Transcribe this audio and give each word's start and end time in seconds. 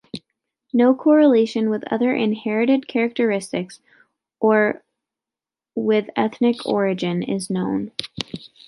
No 0.73 0.95
correlation 0.95 1.69
with 1.69 1.83
other 1.93 2.11
inherited 2.11 2.87
characteristics, 2.87 3.81
or 4.39 4.83
with 5.75 6.09
ethnic 6.15 6.65
origin, 6.65 7.21
is 7.21 7.51
known. 7.51 7.91